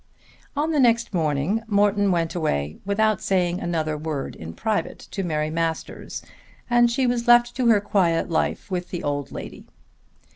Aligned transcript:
On 0.57 0.71
the 0.71 0.79
next 0.79 1.13
morning 1.13 1.61
Morton 1.67 2.11
went 2.11 2.33
away 2.33 2.79
without 2.85 3.21
saying 3.21 3.59
another 3.59 3.95
word 3.95 4.35
in 4.35 4.51
private 4.51 4.97
to 5.11 5.21
Mary 5.23 5.51
Masters 5.51 6.23
and 6.67 6.89
she 6.89 7.05
was 7.05 7.27
left 7.27 7.55
to 7.57 7.67
her 7.67 7.79
quiet 7.79 8.27
life 8.27 8.71
with 8.71 8.89
the 8.89 9.03
old 9.03 9.31
lady. 9.31 9.67